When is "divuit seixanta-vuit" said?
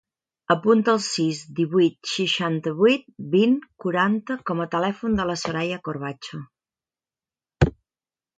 1.59-3.05